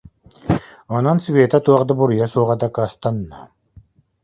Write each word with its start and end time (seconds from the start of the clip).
Онон 0.95 1.17
Света 1.25 1.57
туох 1.65 1.83
да 1.87 1.93
буруйа 1.97 2.27
суоҕа 2.33 2.55
дакаастанна 2.61 3.39